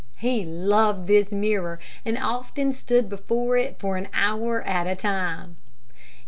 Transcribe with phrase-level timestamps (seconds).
[0.17, 5.57] He loved this mirror, and often stood before it for an hour at a time.